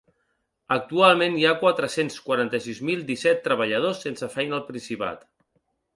[0.75, 5.25] Actualment hi ha quatre-cents quaranta-sis mil disset treballadors sense feina al Principat.